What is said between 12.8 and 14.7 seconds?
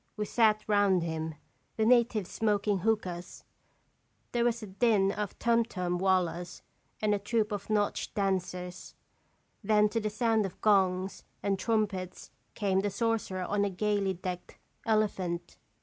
sorcerer on a gayly decked